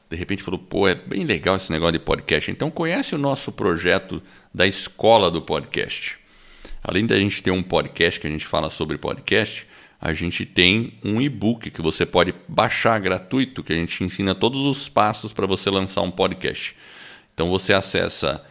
[0.09, 2.51] de repente falou, pô, é bem legal esse negócio de podcast.
[2.51, 4.21] Então conhece o nosso projeto
[4.53, 6.17] da escola do podcast.
[6.83, 9.65] Além da gente ter um podcast que a gente fala sobre podcast,
[9.99, 14.65] a gente tem um e-book que você pode baixar gratuito, que a gente ensina todos
[14.65, 16.75] os passos para você lançar um podcast.
[17.33, 18.43] Então você acessa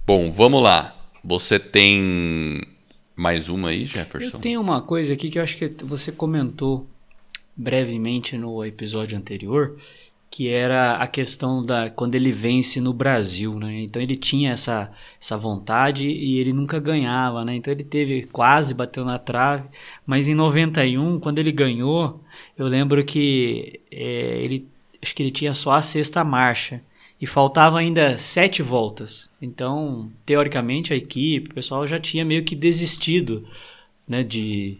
[0.05, 0.95] Bom, vamos lá.
[1.23, 2.61] Você tem
[3.15, 4.37] mais uma aí, Jefferson?
[4.37, 6.87] Eu tenho uma coisa aqui que eu acho que você comentou
[7.55, 9.79] brevemente no episódio anterior,
[10.29, 13.81] que era a questão da quando ele vence no Brasil, né?
[13.81, 17.55] Então ele tinha essa, essa vontade e ele nunca ganhava, né?
[17.55, 19.67] Então ele teve quase bateu na trave,
[20.05, 22.21] mas em 91, quando ele ganhou,
[22.55, 24.67] eu lembro que é, ele
[25.01, 26.79] acho que ele tinha só a sexta marcha
[27.19, 29.29] e faltava ainda sete voltas.
[29.41, 33.47] Então, teoricamente, a equipe, o pessoal já tinha meio que desistido,
[34.07, 34.79] né, de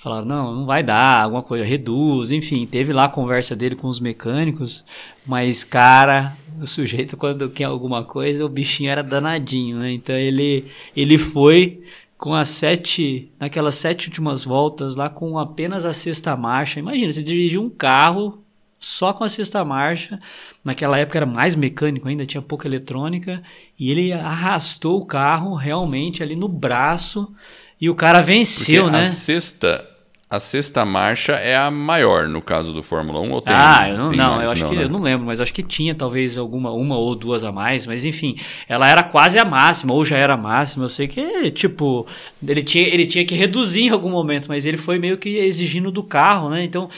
[0.00, 2.66] Falaram, não, não vai dar, alguma coisa, reduz, enfim.
[2.66, 4.82] Teve lá a conversa dele com os mecânicos,
[5.26, 9.92] mas, cara, o sujeito, quando quer alguma coisa, o bichinho era danadinho, né?
[9.92, 10.64] Então ele,
[10.96, 11.82] ele foi
[12.16, 16.80] com as sete, naquelas sete últimas voltas lá, com apenas a sexta marcha.
[16.80, 18.42] Imagina, você dirigir um carro
[18.80, 20.18] só com a sexta marcha.
[20.64, 23.42] Naquela época era mais mecânico ainda, tinha pouca eletrônica.
[23.78, 27.32] E ele arrastou o carro realmente ali no braço.
[27.78, 29.06] E o cara venceu, Porque né?
[29.08, 29.86] A sexta,
[30.30, 33.98] a sexta marcha é a maior no caso do Fórmula 1 ou tem Ah, eu
[33.98, 34.44] não, tem não mais?
[34.44, 34.84] eu acho que né?
[34.84, 38.04] eu não lembro, mas acho que tinha talvez alguma uma ou duas a mais, mas
[38.06, 38.36] enfim,
[38.68, 40.84] ela era quase a máxima ou já era a máxima.
[40.84, 42.06] Eu sei que tipo,
[42.46, 45.90] ele tinha ele tinha que reduzir em algum momento, mas ele foi meio que exigindo
[45.90, 46.62] do carro, né?
[46.64, 46.88] Então,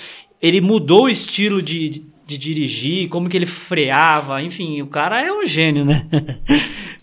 [0.42, 5.32] ele mudou o estilo de, de dirigir, como que ele freava, enfim, o cara é
[5.32, 6.06] um gênio, né?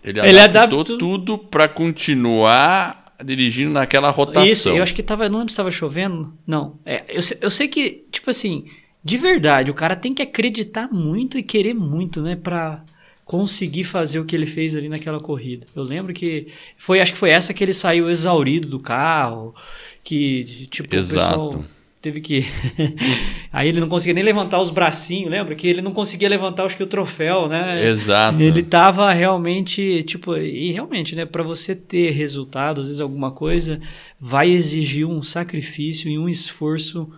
[0.03, 4.45] Ele, Ele adaptou adaptou- tudo para continuar dirigindo naquela rotação.
[4.49, 5.27] Isso, eu acho que tava.
[5.27, 6.33] Não lembro se tava chovendo.
[6.47, 6.79] Não.
[6.85, 8.65] É, eu, sei- eu sei que, tipo assim,
[9.03, 12.37] de verdade, o cara tem que acreditar muito e querer muito, né?
[12.37, 12.81] Pra
[13.25, 15.67] conseguir fazer o que ele fez ali naquela corrida.
[15.75, 16.47] Eu lembro que.
[16.77, 19.53] Foi, acho que foi essa que ele saiu exaurido do carro.
[20.01, 21.65] Que, tipo, o pessoal Exato.
[22.01, 22.45] Teve que.
[23.51, 25.55] Aí ele não conseguia nem levantar os bracinhos, lembra?
[25.55, 27.87] Que ele não conseguia levantar, acho que o troféu, né?
[27.87, 28.41] Exato.
[28.41, 33.79] Ele tava realmente, tipo, e realmente, né, para você ter resultado, às vezes alguma coisa
[34.19, 37.09] vai exigir um sacrifício e um esforço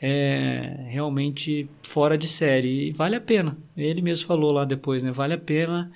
[0.00, 2.88] é, realmente fora de série.
[2.88, 3.56] E vale a pena.
[3.76, 5.10] Ele mesmo falou lá depois, né?
[5.10, 5.90] Vale a pena,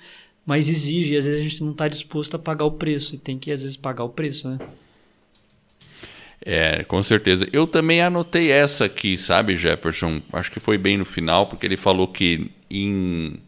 [0.45, 1.13] mas exige.
[1.13, 3.15] E às vezes a gente não está disposto a pagar o preço.
[3.15, 4.59] E tem que, às vezes, pagar o preço, né?
[6.47, 7.47] É, com certeza.
[7.51, 10.21] Eu também anotei essa aqui, sabe, Jefferson?
[10.31, 13.39] Acho que foi bem no final, porque ele falou que em...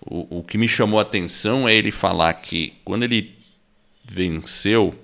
[0.00, 3.34] o, o que me chamou a atenção é ele falar que quando ele
[4.08, 4.94] venceu,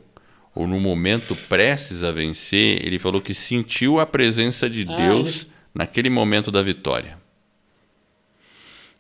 [0.55, 5.43] ou no momento prestes a vencer, ele falou que sentiu a presença de Ah, Deus
[5.43, 7.19] ele- naquele momento da vitória.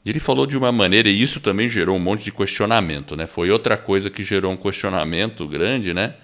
[0.05, 3.27] Ele falou de uma maneira, e isso também gerou um monte de questionamento, né?
[3.27, 6.15] Foi outra coisa que gerou um questionamento grande, né?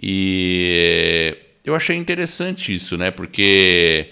[0.00, 3.10] E eu achei interessante isso, né?
[3.10, 4.08] Porque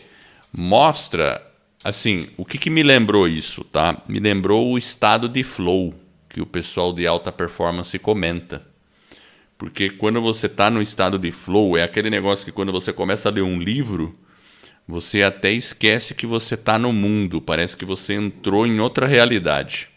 [0.53, 1.41] mostra,
[1.83, 4.03] assim, o que, que me lembrou isso, tá?
[4.09, 5.95] Me lembrou o estado de flow
[6.29, 8.67] que o pessoal de alta performance comenta.
[9.57, 13.29] Porque quando você está no estado de flow, é aquele negócio que quando você começa
[13.29, 14.19] a ler um livro,
[14.87, 19.89] você até esquece que você está no mundo, parece que você entrou em outra realidade.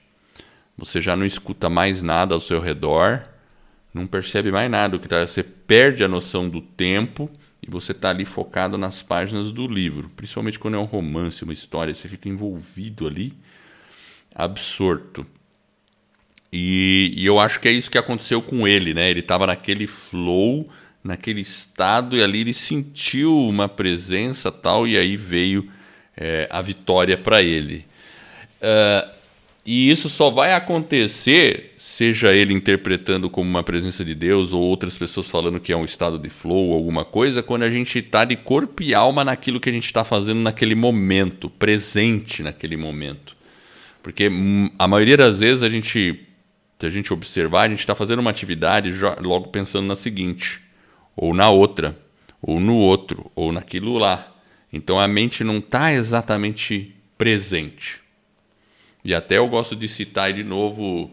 [0.78, 3.28] Você já não escuta mais nada ao seu redor,
[3.98, 7.30] não percebe mais nada, que tá, você perde a noção do tempo
[7.62, 11.54] e você está ali focado nas páginas do livro, principalmente quando é um romance, uma
[11.54, 13.34] história, você fica envolvido ali,
[14.34, 15.26] absorto.
[16.54, 19.10] E, e eu acho que é isso que aconteceu com ele, né?
[19.10, 20.70] Ele estava naquele flow,
[21.04, 25.70] naquele estado, e ali ele sentiu uma presença tal, e aí veio
[26.16, 27.86] é, a vitória para ele.
[28.62, 29.12] Ah,
[29.68, 34.98] e isso só vai acontecer, seja ele interpretando como uma presença de Deus, ou outras
[34.98, 38.38] pessoas falando que é um estado de flow, alguma coisa, quando a gente está de
[38.38, 43.36] corpo e alma naquilo que a gente está fazendo naquele momento, presente naquele momento.
[44.02, 46.18] Porque hum, a maioria das vezes a gente,
[46.80, 50.62] se a gente observar, a gente está fazendo uma atividade logo pensando na seguinte,
[51.14, 52.00] ou na outra,
[52.42, 54.34] ou no outro, ou naquilo lá.
[54.72, 58.07] Então a mente não está exatamente presente.
[59.08, 61.10] E até eu gosto de citar de novo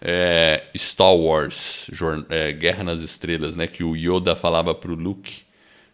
[0.00, 1.90] é, Star Wars,
[2.30, 3.66] é, Guerra nas Estrelas, né?
[3.66, 5.42] Que o Yoda falava para o Luke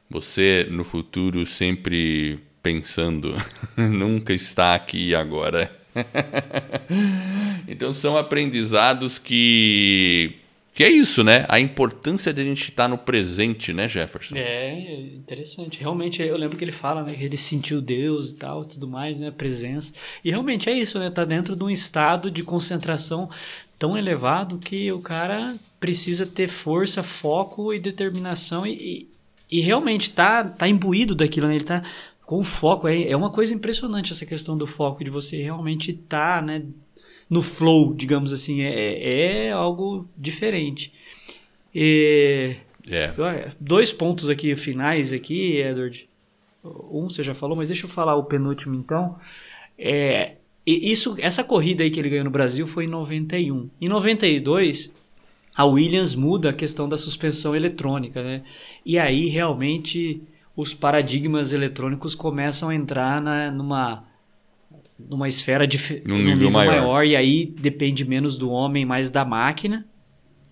[0.09, 3.35] Você no futuro sempre pensando,
[3.77, 5.69] nunca está aqui agora.
[7.67, 10.37] então são aprendizados que
[10.81, 11.45] que é isso, né?
[11.47, 14.35] A importância de a gente estar no presente, né, Jefferson?
[14.35, 14.73] É,
[15.15, 15.79] interessante.
[15.79, 19.21] Realmente, eu lembro que ele fala, né, que ele sentiu Deus e tal, tudo mais,
[19.21, 19.93] né, presença.
[20.25, 21.11] E realmente é isso, né?
[21.11, 23.29] Tá dentro de um estado de concentração
[23.79, 28.73] tão elevado que o cara precisa ter força, foco e determinação e,
[29.51, 31.57] e, e realmente tá, tá imbuído daquilo, né?
[31.57, 31.83] Ele tá
[32.25, 32.89] com foco.
[32.89, 36.63] É, é uma coisa impressionante essa questão do foco, de você realmente estar, tá, né?
[37.31, 40.93] No flow, digamos assim, é, é algo diferente.
[41.73, 42.57] E,
[42.91, 43.53] é.
[43.61, 46.09] Dois pontos aqui finais aqui, Edward.
[46.65, 49.17] Um você já falou, mas deixa eu falar o penúltimo então.
[49.79, 50.33] É,
[50.67, 53.71] isso, essa corrida aí que ele ganhou no Brasil foi em 91.
[53.81, 54.93] Em 92,
[55.55, 58.43] a Williams muda a questão da suspensão eletrônica, né?
[58.85, 60.21] E aí realmente
[60.57, 64.05] os paradigmas eletrônicos começam a entrar na, numa
[65.09, 66.73] numa esfera de num nível, nível maior.
[66.73, 67.07] maior.
[67.07, 69.87] e aí depende menos do homem, mais da máquina.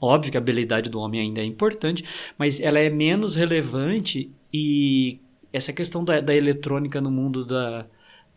[0.00, 2.04] Óbvio que a habilidade do homem ainda é importante,
[2.38, 5.18] mas ela é menos relevante e
[5.52, 7.86] essa questão da, da eletrônica no mundo da,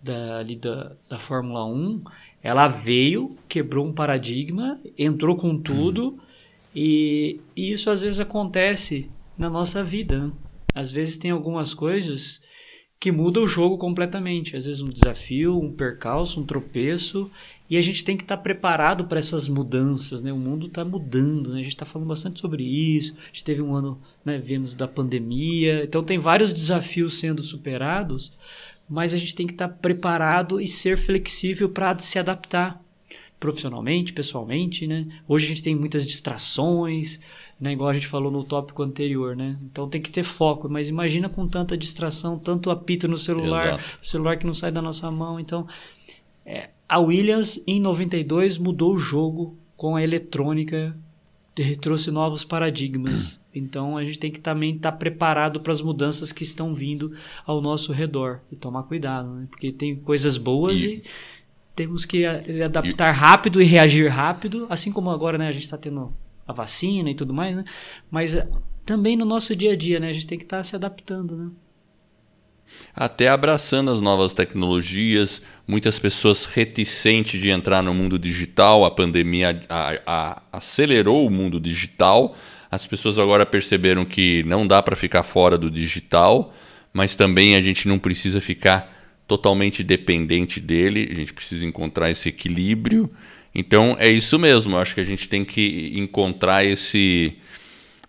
[0.02, 2.04] da, da, da Fórmula 1,
[2.42, 6.20] ela veio, quebrou um paradigma, entrou com tudo hum.
[6.76, 10.32] e, e, isso às vezes acontece na nossa vida.
[10.74, 12.42] Às vezes tem algumas coisas
[13.02, 14.56] que muda o jogo completamente.
[14.56, 17.32] Às vezes um desafio, um percalço, um tropeço,
[17.68, 20.32] e a gente tem que estar tá preparado para essas mudanças, né?
[20.32, 21.62] O mundo está mudando, né?
[21.62, 23.16] A gente está falando bastante sobre isso.
[23.24, 24.38] A gente teve um ano, né?
[24.38, 28.34] Vemos da pandemia, então tem vários desafios sendo superados,
[28.88, 32.80] mas a gente tem que estar tá preparado e ser flexível para se adaptar
[33.40, 35.08] profissionalmente, pessoalmente, né?
[35.28, 37.20] Hoje a gente tem muitas distrações,
[37.62, 37.72] né?
[37.74, 39.56] Igual a gente falou no tópico anterior, né?
[39.62, 43.84] Então tem que ter foco, mas imagina com tanta distração, tanto apito no celular, Exato.
[44.02, 45.40] celular que não sai da nossa mão.
[45.40, 45.68] Então,
[46.44, 50.98] é, a Williams em 92 mudou o jogo com a eletrônica,
[51.80, 53.40] trouxe novos paradigmas.
[53.54, 57.14] Então a gente tem que também estar tá preparado para as mudanças que estão vindo
[57.46, 59.46] ao nosso redor e tomar cuidado, né?
[59.50, 61.04] Porque tem coisas boas e, e
[61.76, 63.18] temos que adaptar e...
[63.18, 65.50] rápido e reagir rápido, assim como agora, né?
[65.50, 66.14] A gente está tendo
[66.52, 67.66] a vacina e tudo mais, né?
[68.10, 68.48] Mas eh,
[68.86, 70.10] também no nosso dia a dia, né?
[70.10, 71.52] A gente tem que estar tá se adaptando, né?
[72.96, 79.60] Até abraçando as novas tecnologias, muitas pessoas reticentes de entrar no mundo digital, a pandemia
[79.70, 82.36] a, a, acelerou o mundo digital.
[82.70, 86.54] As pessoas agora perceberam que não dá para ficar fora do digital,
[86.94, 88.92] mas também a gente não precisa ficar
[89.28, 93.10] totalmente dependente dele, a gente precisa encontrar esse equilíbrio.
[93.54, 97.38] Então é isso mesmo, acho que a gente tem que encontrar esse.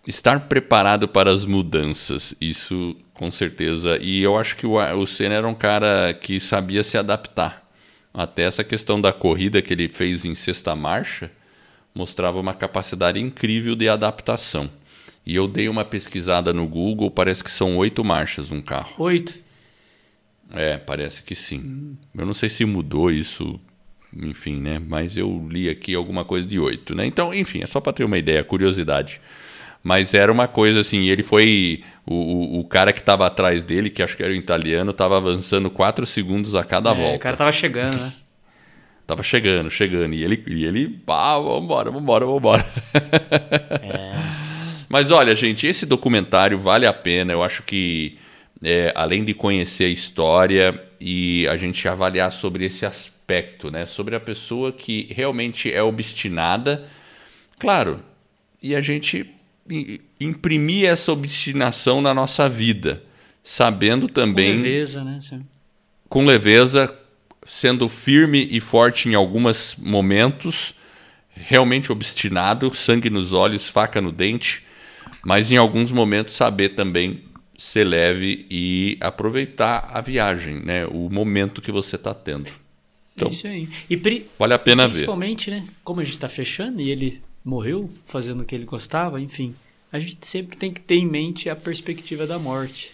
[0.06, 3.98] estar preparado para as mudanças, isso com certeza.
[4.00, 7.62] E eu acho que o, o Senna era um cara que sabia se adaptar.
[8.14, 11.30] Até essa questão da corrida que ele fez em sexta marcha
[11.94, 14.70] mostrava uma capacidade incrível de adaptação.
[15.24, 18.94] E eu dei uma pesquisada no Google, parece que são oito marchas um carro.
[18.98, 19.38] Oito?
[20.50, 21.96] É, parece que sim.
[22.14, 23.58] Eu não sei se mudou isso
[24.16, 24.80] enfim, né?
[24.86, 27.06] Mas eu li aqui alguma coisa de oito, né?
[27.06, 29.20] Então, enfim, é só para ter uma ideia, curiosidade.
[29.82, 31.82] Mas era uma coisa assim, ele foi.
[32.06, 35.16] O, o, o cara que estava atrás dele, que acho que era o italiano, estava
[35.16, 37.16] avançando quatro segundos a cada é, volta.
[37.16, 38.12] O cara tava chegando, né?
[39.06, 40.14] tava chegando, chegando.
[40.14, 42.66] E ele, e ele pá, vambora, vambora, vambora.
[43.82, 44.12] É.
[44.88, 47.32] Mas olha, gente, esse documentário vale a pena.
[47.32, 48.18] Eu acho que,
[48.62, 53.86] é, além de conhecer a história e a gente avaliar sobre esse aspecto aspecto, né?
[53.86, 56.88] Sobre a pessoa que realmente é obstinada.
[57.58, 58.02] Claro,
[58.60, 59.30] e a gente
[60.20, 63.02] imprimir essa obstinação na nossa vida,
[63.44, 64.56] sabendo também.
[64.56, 65.18] Com leveza, né?
[65.20, 65.46] Sim.
[66.08, 66.94] Com leveza,
[67.46, 70.74] sendo firme e forte em alguns momentos,
[71.30, 74.64] realmente obstinado, sangue nos olhos, faca no dente,
[75.24, 77.22] mas em alguns momentos saber também
[77.56, 80.84] ser leve e aproveitar a viagem, né?
[80.86, 82.50] O momento que você está tendo.
[83.14, 83.68] Então, Isso aí.
[83.88, 85.56] E pri vale a pena principalmente, ver.
[85.56, 85.80] Principalmente, né?
[85.84, 89.54] Como a gente está fechando e ele morreu fazendo o que ele gostava, enfim,
[89.92, 92.90] a gente sempre tem que ter em mente a perspectiva da morte.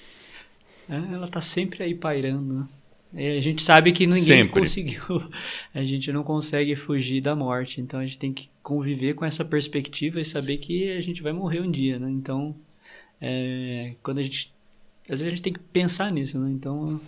[0.89, 2.69] É, ela está sempre aí pairando.
[3.13, 3.37] Né?
[3.37, 4.61] A gente sabe que ninguém sempre.
[4.61, 5.31] conseguiu.
[5.73, 7.81] A gente não consegue fugir da morte.
[7.81, 11.33] Então a gente tem que conviver com essa perspectiva e saber que a gente vai
[11.33, 12.11] morrer um dia, né?
[12.11, 12.55] Então,
[13.21, 14.53] é, quando a gente.
[15.05, 16.51] Às vezes a gente tem que pensar nisso, né?
[16.51, 17.01] Então,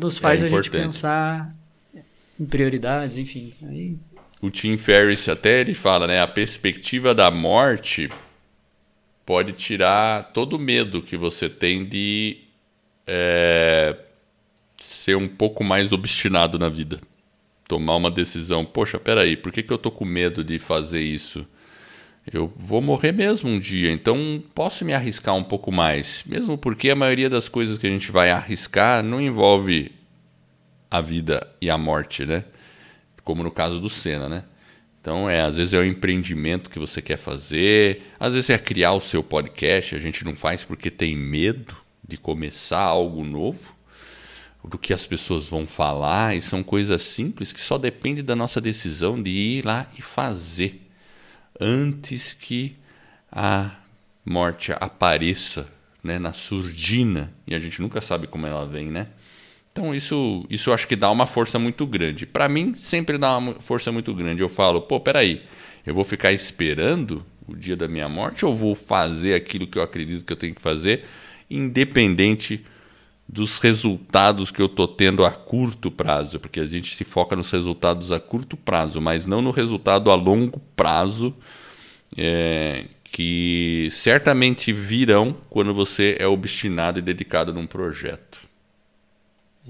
[0.00, 1.52] nos faz é a gente pensar
[2.46, 3.52] prioridades, enfim.
[3.64, 3.96] Aí...
[4.40, 6.20] O Tim Ferriss até ele fala, né?
[6.20, 8.08] A perspectiva da morte
[9.26, 12.38] pode tirar todo o medo que você tem de
[13.06, 13.96] é,
[14.80, 17.00] ser um pouco mais obstinado na vida.
[17.66, 18.64] Tomar uma decisão.
[18.64, 21.46] Poxa, peraí, por que, que eu tô com medo de fazer isso?
[22.32, 26.22] Eu vou morrer mesmo um dia, então posso me arriscar um pouco mais.
[26.26, 29.92] Mesmo porque a maioria das coisas que a gente vai arriscar não envolve
[30.90, 32.44] a vida e a morte, né?
[33.24, 34.44] Como no caso do Senna, né?
[35.00, 38.92] Então, é, às vezes é o empreendimento que você quer fazer, às vezes é criar
[38.92, 41.74] o seu podcast, a gente não faz porque tem medo
[42.06, 43.76] de começar algo novo,
[44.64, 48.60] do que as pessoas vão falar, e são coisas simples que só depende da nossa
[48.60, 50.82] decisão de ir lá e fazer
[51.58, 52.76] antes que
[53.30, 53.70] a
[54.24, 55.66] morte apareça
[56.02, 59.08] né, na surdina, e a gente nunca sabe como ela vem, né?
[59.78, 62.26] Então isso, isso acho que dá uma força muito grande.
[62.26, 64.42] Para mim sempre dá uma força muito grande.
[64.42, 65.42] Eu falo, pô, peraí,
[65.86, 69.82] eu vou ficar esperando o dia da minha morte ou vou fazer aquilo que eu
[69.82, 71.04] acredito que eu tenho que fazer,
[71.48, 72.64] independente
[73.28, 77.50] dos resultados que eu estou tendo a curto prazo, porque a gente se foca nos
[77.50, 81.32] resultados a curto prazo, mas não no resultado a longo prazo,
[82.16, 88.47] é, que certamente virão quando você é obstinado e dedicado num projeto.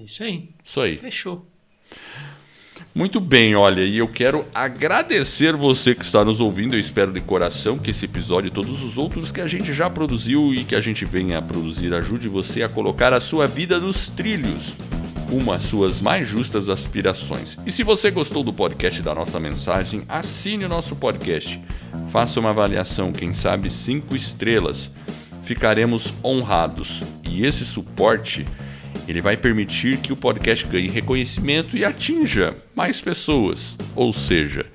[0.05, 0.51] Isso aí.
[0.65, 0.97] Isso aí.
[0.99, 1.47] Fechou.
[2.95, 6.75] Muito bem, olha, e eu quero agradecer você que está nos ouvindo.
[6.75, 9.91] Eu espero de coração que esse episódio e todos os outros que a gente já
[9.91, 13.79] produziu e que a gente venha a produzir ajude você a colocar a sua vida
[13.79, 14.73] nos trilhos,
[15.31, 17.57] uma às suas mais justas aspirações.
[17.67, 21.61] E se você gostou do podcast da nossa mensagem, assine o nosso podcast.
[22.11, 24.91] Faça uma avaliação, quem sabe cinco estrelas.
[25.45, 27.03] Ficaremos honrados.
[27.25, 28.47] E esse suporte
[29.07, 33.77] ele vai permitir que o podcast ganhe reconhecimento e atinja mais pessoas.
[33.95, 34.67] Ou seja,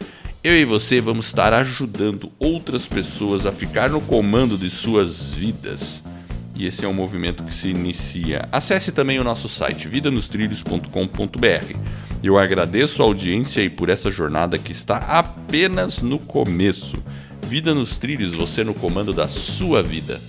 [0.43, 6.03] eu e você vamos estar ajudando outras pessoas a ficar no comando de suas vidas.
[6.55, 8.47] E esse é um movimento que se inicia.
[8.51, 11.77] Acesse também o nosso site vidanostrilhos.com.br.
[12.21, 17.03] Eu agradeço a audiência e por essa jornada que está apenas no começo.
[17.47, 20.21] Vida nos Trilhos, você no comando da sua vida.